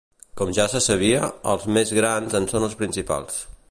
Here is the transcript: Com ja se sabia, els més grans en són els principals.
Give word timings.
Com 0.39 0.53
ja 0.57 0.65
se 0.71 0.81
sabia, 0.85 1.29
els 1.53 1.69
més 1.77 1.95
grans 2.01 2.39
en 2.41 2.53
són 2.55 2.71
els 2.71 2.79
principals. 2.85 3.43